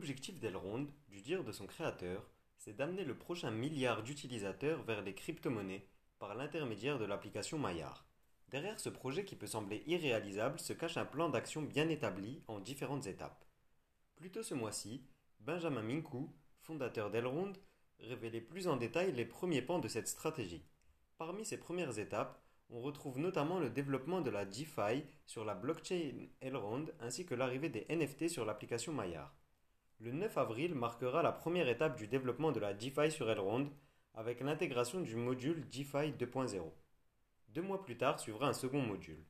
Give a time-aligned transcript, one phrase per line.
[0.00, 5.12] L'objectif d'Elrond, du dire de son créateur, c'est d'amener le prochain milliard d'utilisateurs vers les
[5.12, 5.86] crypto-monnaies
[6.18, 8.06] par l'intermédiaire de l'application Maillard.
[8.48, 12.60] Derrière ce projet qui peut sembler irréalisable se cache un plan d'action bien établi en
[12.60, 13.44] différentes étapes.
[14.16, 15.04] Plus tôt ce mois-ci,
[15.40, 16.32] Benjamin Minkou,
[16.62, 17.52] fondateur d'Elrond,
[17.98, 20.64] révélait plus en détail les premiers pans de cette stratégie.
[21.18, 26.26] Parmi ces premières étapes, on retrouve notamment le développement de la DeFi sur la blockchain
[26.40, 29.34] Elrond ainsi que l'arrivée des NFT sur l'application Maillard.
[30.02, 33.70] Le 9 avril marquera la première étape du développement de la DeFi sur Elrond
[34.14, 36.62] avec l'intégration du module DeFi 2.0.
[37.48, 39.22] Deux mois plus tard suivra un second module.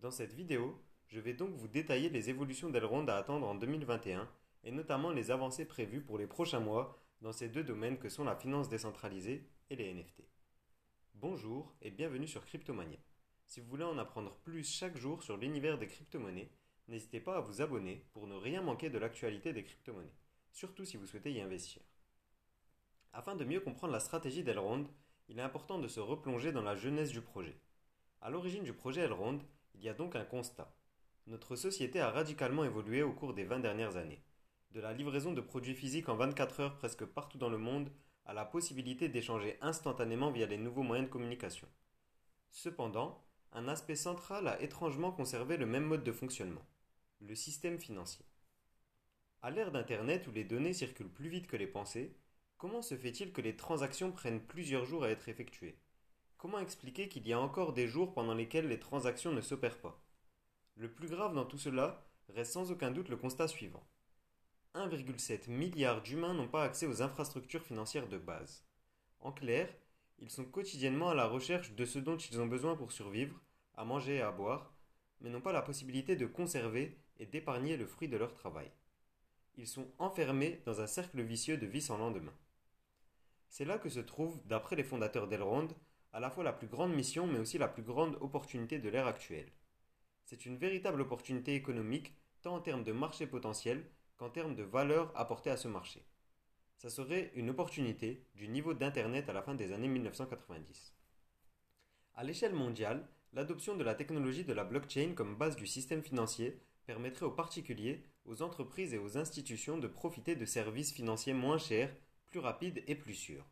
[0.00, 4.28] Dans cette vidéo, je vais donc vous détailler les évolutions d'Elrond à attendre en 2021
[4.64, 8.24] et notamment les avancées prévues pour les prochains mois dans ces deux domaines que sont
[8.24, 10.22] la finance décentralisée et les NFT.
[11.14, 12.98] Bonjour et bienvenue sur Cryptomania.
[13.46, 16.50] Si vous voulez en apprendre plus chaque jour sur l'univers des crypto-monnaies,
[16.88, 20.14] n'hésitez pas à vous abonner pour ne rien manquer de l'actualité des crypto-monnaies,
[20.52, 21.82] surtout si vous souhaitez y investir.
[23.12, 24.86] Afin de mieux comprendre la stratégie d'Elrond,
[25.28, 27.56] il est important de se replonger dans la jeunesse du projet.
[28.20, 29.38] À l'origine du projet Elrond,
[29.74, 30.74] il y a donc un constat.
[31.26, 34.22] Notre société a radicalement évolué au cours des 20 dernières années.
[34.72, 37.90] De la livraison de produits physiques en 24 heures presque partout dans le monde
[38.26, 41.68] à la possibilité d'échanger instantanément via les nouveaux moyens de communication.
[42.50, 46.66] Cependant, un aspect central a étrangement conservé le même mode de fonctionnement,
[47.20, 48.24] le système financier.
[49.42, 52.16] À l'ère d'Internet où les données circulent plus vite que les pensées,
[52.56, 55.78] comment se fait-il que les transactions prennent plusieurs jours à être effectuées?
[56.38, 60.02] Comment expliquer qu'il y a encore des jours pendant lesquels les transactions ne s'opèrent pas?
[60.76, 63.86] Le plus grave dans tout cela reste sans aucun doute le constat suivant.
[64.74, 68.66] 1,7 milliard d'humains n'ont pas accès aux infrastructures financières de base.
[69.20, 69.72] En clair,
[70.18, 73.40] ils sont quotidiennement à la recherche de ce dont ils ont besoin pour survivre,
[73.74, 74.74] à manger et à boire,
[75.20, 78.70] mais n'ont pas la possibilité de conserver et d'épargner le fruit de leur travail.
[79.56, 82.34] Ils sont enfermés dans un cercle vicieux de vie sans lendemain.
[83.48, 85.68] C'est là que se trouve, d'après les fondateurs d'Elrond,
[86.12, 89.06] à la fois la plus grande mission mais aussi la plus grande opportunité de l'ère
[89.06, 89.50] actuelle.
[90.24, 93.84] C'est une véritable opportunité économique, tant en termes de marché potentiel
[94.16, 96.04] qu'en termes de valeur apportée à ce marché.
[96.76, 100.94] Ça serait une opportunité du niveau d'Internet à la fin des années 1990.
[102.14, 106.60] À l'échelle mondiale, l'adoption de la technologie de la blockchain comme base du système financier
[106.86, 111.94] permettrait aux particuliers, aux entreprises et aux institutions de profiter de services financiers moins chers,
[112.26, 113.46] plus rapides et plus sûrs.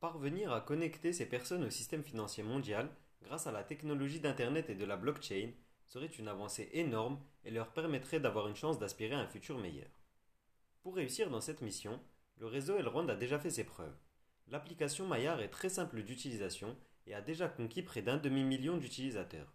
[0.00, 2.90] Parvenir à connecter ces personnes au système financier mondial
[3.22, 5.50] grâce à la technologie d'Internet et de la blockchain
[5.86, 9.90] serait une avancée énorme et leur permettrait d'avoir une chance d'aspirer à un futur meilleur.
[10.82, 12.00] Pour réussir dans cette mission,
[12.38, 13.96] le réseau Elrond a déjà fait ses preuves.
[14.48, 16.76] L'application Maillard est très simple d'utilisation
[17.06, 19.52] et a déjà conquis près d'un demi-million d'utilisateurs.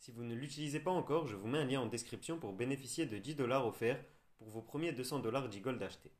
[0.00, 3.04] Si vous ne l'utilisez pas encore, je vous mets un lien en description pour bénéficier
[3.04, 4.02] de 10 dollars offerts
[4.38, 6.10] pour vos premiers 200 dollars d'e-gold achetés.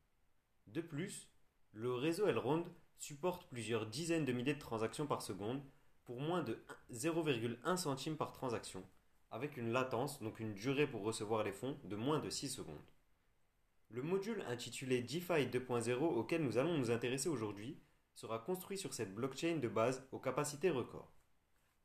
[0.67, 1.31] De plus,
[1.73, 2.67] le réseau Elrond
[2.99, 5.63] supporte plusieurs dizaines de milliers de transactions par seconde
[6.05, 8.85] pour moins de 0,1 centime par transaction,
[9.31, 12.85] avec une latence, donc une durée pour recevoir les fonds, de moins de 6 secondes.
[13.89, 17.81] Le module intitulé DeFi 2.0 auquel nous allons nous intéresser aujourd'hui
[18.15, 21.15] sera construit sur cette blockchain de base aux capacités records.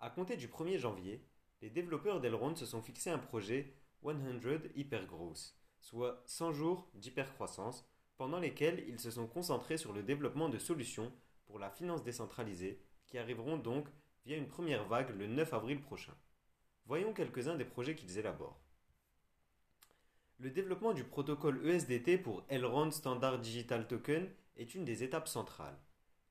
[0.02, 1.26] À compter du 1er janvier,
[1.66, 4.12] les développeurs d'Elrond se sont fixé un projet 100
[4.76, 10.60] Hypergrowth, soit 100 jours d'hypercroissance, pendant lesquels ils se sont concentrés sur le développement de
[10.60, 11.12] solutions
[11.48, 13.88] pour la finance décentralisée qui arriveront donc
[14.28, 16.14] via une première vague le 9 avril prochain.
[16.86, 18.62] Voyons quelques-uns des projets qu'ils élaborent.
[20.38, 25.80] Le développement du protocole ESDT pour Elrond Standard Digital Token est une des étapes centrales.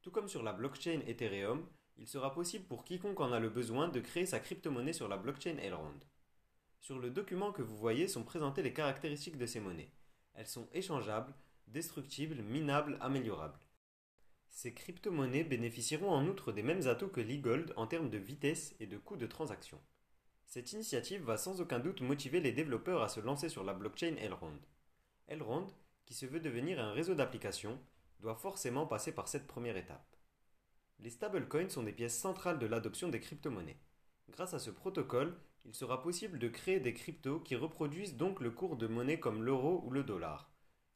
[0.00, 3.88] Tout comme sur la blockchain Ethereum, il sera possible pour quiconque en a le besoin
[3.88, 6.00] de créer sa crypto-monnaie sur la blockchain Elrond.
[6.80, 9.92] Sur le document que vous voyez sont présentées les caractéristiques de ces monnaies.
[10.34, 11.32] Elles sont échangeables,
[11.68, 13.58] destructibles, minables, améliorables.
[14.50, 18.86] Ces crypto-monnaies bénéficieront en outre des mêmes atouts que l'e-gold en termes de vitesse et
[18.86, 19.80] de coût de transaction.
[20.46, 24.16] Cette initiative va sans aucun doute motiver les développeurs à se lancer sur la blockchain
[24.18, 24.58] Elrond.
[25.26, 25.66] Elrond,
[26.04, 27.80] qui se veut devenir un réseau d'applications,
[28.20, 30.06] doit forcément passer par cette première étape.
[31.00, 33.78] Les stablecoins sont des pièces centrales de l'adoption des crypto-monnaies.
[34.30, 38.50] Grâce à ce protocole, il sera possible de créer des cryptos qui reproduisent donc le
[38.50, 40.50] cours de monnaie comme l'euro ou le dollar.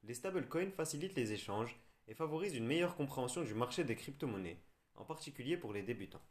[0.05, 4.63] Les stablecoins facilitent les échanges et favorisent une meilleure compréhension du marché des crypto-monnaies,
[4.95, 6.25] en particulier pour les débutants.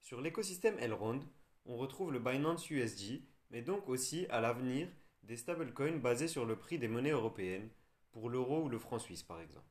[0.00, 1.20] Sur l'écosystème Elrond,
[1.66, 4.88] on retrouve le Binance USD, mais donc aussi à l'avenir
[5.22, 7.68] des stablecoins basés sur le prix des monnaies européennes,
[8.10, 9.66] pour l'euro ou le franc suisse par exemple.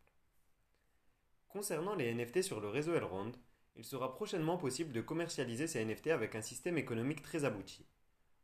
[1.51, 3.33] Concernant les NFT sur le réseau Elrond,
[3.75, 7.85] il sera prochainement possible de commercialiser ces NFT avec un système économique très abouti.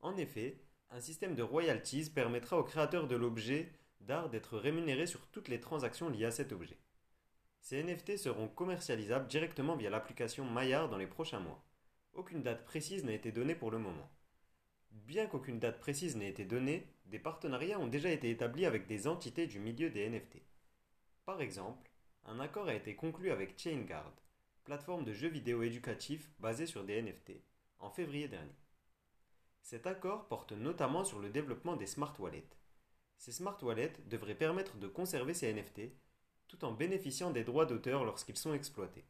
[0.01, 0.59] En effet,
[0.89, 3.71] un système de royalties permettra aux créateurs de l'objet
[4.01, 6.77] d'art d'être rémunéré sur toutes les transactions liées à cet objet.
[7.61, 11.63] Ces NFT seront commercialisables directement via l'application Maillard dans les prochains mois.
[12.13, 14.09] Aucune date précise n'a été donnée pour le moment.
[14.91, 19.07] Bien qu'aucune date précise n'ait été donnée, des partenariats ont déjà été établis avec des
[19.07, 20.41] entités du milieu des NFT.
[21.25, 21.89] Par exemple,
[22.27, 24.11] un accord a été conclu avec ChainGuard,
[24.65, 27.31] plateforme de jeux vidéo éducatifs basée sur des NFT,
[27.79, 28.55] en février dernier.
[29.61, 32.49] Cet accord porte notamment sur le développement des smart wallets.
[33.17, 35.93] Ces smart wallets devraient permettre de conserver ces NFT
[36.49, 39.05] tout en bénéficiant des droits d'auteur lorsqu'ils sont exploités.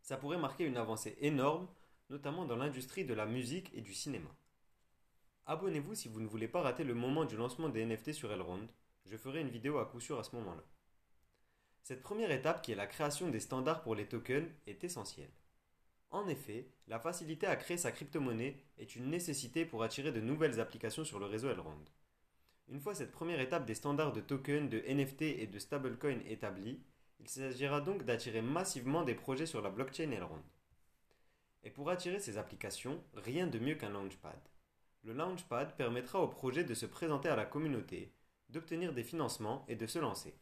[0.00, 1.68] Ça pourrait marquer une avancée énorme,
[2.08, 4.30] notamment dans l'industrie de la musique et du cinéma.
[5.44, 8.68] Abonnez-vous si vous ne voulez pas rater le moment du lancement des NFT sur Elrond,
[9.04, 10.62] je ferai une vidéo à coup sûr à ce moment-là.
[11.88, 15.30] Cette première étape, qui est la création des standards pour les tokens, est essentielle.
[16.10, 20.58] En effet, la facilité à créer sa crypto-monnaie est une nécessité pour attirer de nouvelles
[20.58, 21.78] applications sur le réseau Elrond.
[22.66, 26.80] Une fois cette première étape des standards de tokens, de NFT et de stablecoin établie,
[27.20, 30.42] il s'agira donc d'attirer massivement des projets sur la blockchain Elrond.
[31.62, 34.40] Et pour attirer ces applications, rien de mieux qu'un launchpad.
[35.04, 38.12] Le launchpad permettra aux projets de se présenter à la communauté,
[38.48, 40.34] d'obtenir des financements et de se lancer.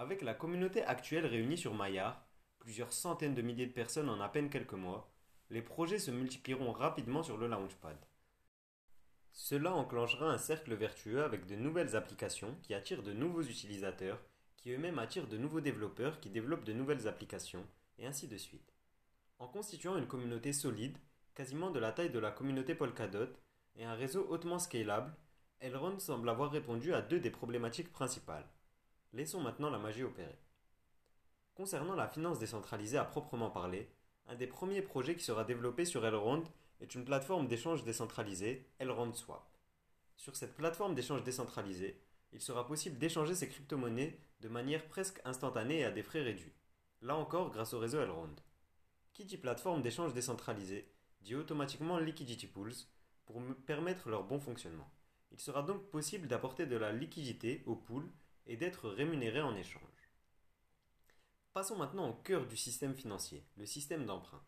[0.00, 2.26] Avec la communauté actuelle réunie sur Maillard,
[2.58, 5.12] plusieurs centaines de milliers de personnes en à peine quelques mois,
[5.50, 7.98] les projets se multiplieront rapidement sur le launchpad.
[9.30, 14.18] Cela enclenchera un cercle vertueux avec de nouvelles applications qui attirent de nouveaux utilisateurs,
[14.56, 17.66] qui eux-mêmes attirent de nouveaux développeurs qui développent de nouvelles applications,
[17.98, 18.72] et ainsi de suite.
[19.38, 20.96] En constituant une communauté solide,
[21.34, 23.28] quasiment de la taille de la communauté Polkadot,
[23.76, 25.14] et un réseau hautement scalable,
[25.60, 28.48] Elrond semble avoir répondu à deux des problématiques principales.
[29.12, 30.38] Laissons maintenant la magie opérer.
[31.54, 33.90] Concernant la finance décentralisée à proprement parler,
[34.28, 36.44] un des premiers projets qui sera développé sur Elrond
[36.80, 39.44] est une plateforme d'échange décentralisée, Elrond Swap.
[40.16, 42.00] Sur cette plateforme d'échange décentralisée,
[42.32, 46.54] il sera possible d'échanger ces crypto-monnaies de manière presque instantanée et à des frais réduits.
[47.02, 48.36] Là encore grâce au réseau Elrond.
[49.12, 50.88] Qui dit plateforme d'échange décentralisée
[51.20, 52.72] dit automatiquement liquidity pools
[53.26, 54.88] pour permettre leur bon fonctionnement.
[55.32, 58.08] Il sera donc possible d'apporter de la liquidité au pool
[58.50, 60.10] et d'être rémunéré en échange.
[61.52, 64.42] Passons maintenant au cœur du système financier, le système d'emprunt.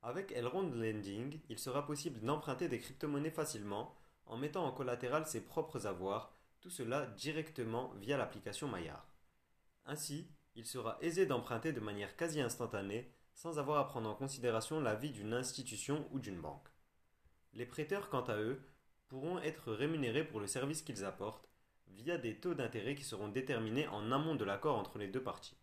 [0.00, 3.96] Avec Elrond Lending, il sera possible d'emprunter des crypto-monnaies facilement
[4.26, 9.08] en mettant en collatéral ses propres avoirs, tout cela directement via l'application Maillard.
[9.86, 14.80] Ainsi, il sera aisé d'emprunter de manière quasi instantanée sans avoir à prendre en considération
[14.80, 16.68] l'avis d'une institution ou d'une banque.
[17.54, 18.62] Les prêteurs, quant à eux,
[19.08, 21.51] pourront être rémunérés pour le service qu'ils apportent
[21.96, 25.56] via des taux d'intérêt qui seront déterminés en amont de l'accord entre les deux parties.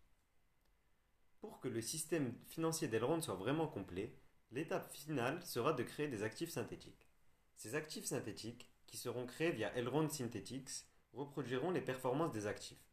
[1.40, 4.14] Pour que le système financier d'Elrond soit vraiment complet,
[4.52, 7.08] L'étape finale sera de créer des actifs synthétiques.
[7.54, 12.90] Ces actifs synthétiques, qui seront créés via Elrond Synthetics, reproduiront les performances des actifs.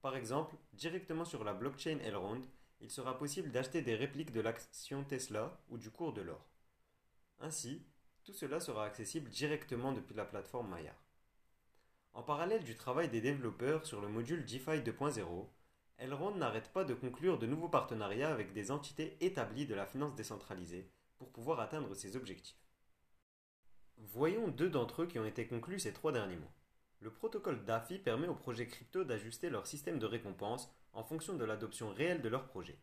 [0.00, 2.40] Par exemple, directement sur la blockchain Elrond,
[2.80, 6.46] il sera possible d'acheter des répliques de l'action Tesla ou du cours de l'or.
[7.40, 7.84] Ainsi,
[8.24, 10.94] tout cela sera accessible directement depuis la plateforme Maya.
[12.14, 15.48] En parallèle du travail des développeurs sur le module DeFi 2.0,
[15.98, 20.14] Elrond n'arrête pas de conclure de nouveaux partenariats avec des entités établies de la finance
[20.14, 22.56] décentralisée pour pouvoir atteindre ses objectifs.
[23.98, 26.54] Voyons deux d'entre eux qui ont été conclus ces trois derniers mois.
[27.00, 31.44] Le protocole DAFI permet aux projets crypto d'ajuster leur système de récompense en fonction de
[31.44, 32.78] l'adoption réelle de leur projet.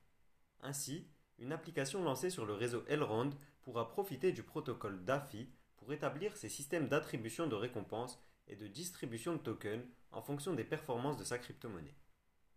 [0.61, 1.07] Ainsi,
[1.39, 3.29] une application lancée sur le réseau Elrond
[3.61, 9.33] pourra profiter du protocole DAFI pour établir ses systèmes d'attribution de récompenses et de distribution
[9.33, 11.95] de tokens en fonction des performances de sa crypto-monnaie.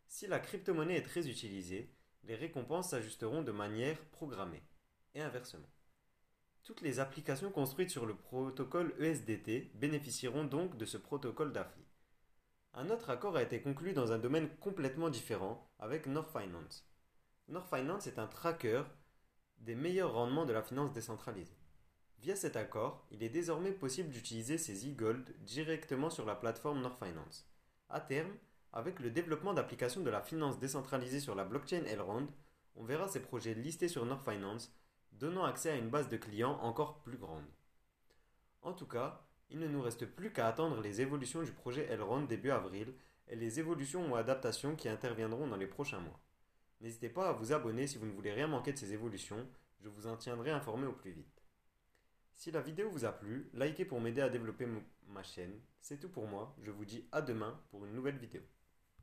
[0.06, 4.62] Si la crypto-monnaie est très utilisée, les récompenses s'ajusteront de manière programmée,
[5.14, 5.68] et inversement.
[6.64, 11.84] Toutes les applications construites sur le protocole ESDT bénéficieront donc de ce protocole d'AFI.
[12.72, 16.88] Un autre accord a été conclu dans un domaine complètement différent avec North Finance.
[17.48, 18.82] North Finance est un tracker
[19.58, 21.56] des meilleurs rendements de la finance décentralisée.
[22.24, 26.98] Via cet accord, il est désormais possible d'utiliser ces e-gold directement sur la plateforme North
[26.98, 27.46] Finance.
[27.90, 28.32] À terme,
[28.72, 32.26] avec le développement d'applications de la finance décentralisée sur la blockchain Elrond,
[32.76, 34.74] on verra ces projets listés sur North Finance,
[35.12, 37.44] donnant accès à une base de clients encore plus grande.
[38.62, 42.22] En tout cas, il ne nous reste plus qu'à attendre les évolutions du projet Elrond
[42.22, 42.94] début avril
[43.28, 46.20] et les évolutions ou adaptations qui interviendront dans les prochains mois.
[46.80, 49.46] N'hésitez pas à vous abonner si vous ne voulez rien manquer de ces évolutions,
[49.82, 51.43] je vous en tiendrai informé au plus vite.
[52.34, 54.66] Si la vidéo vous a plu, likez pour m'aider à développer
[55.08, 55.58] ma chaîne.
[55.80, 58.42] C'est tout pour moi, je vous dis à demain pour une nouvelle vidéo.